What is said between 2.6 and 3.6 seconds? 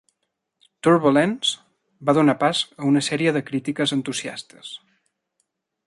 a una sèrie de